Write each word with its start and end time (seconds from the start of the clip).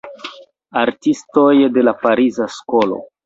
Artistoj 0.83 1.53
de 1.77 1.85
la 1.85 1.95
Pariza 2.07 2.49
Skolo". 2.57 2.99